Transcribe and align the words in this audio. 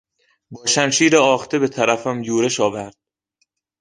با 0.51 0.65
شمشیر 0.65 1.17
آخته 1.17 1.59
به 1.59 1.67
طرفم 1.67 2.23
یورش 2.23 2.59
آورد. 2.59 2.95